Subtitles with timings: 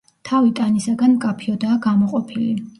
[0.29, 2.53] თავი ტანისაგან მკაფიოდაა გამოყოფილი.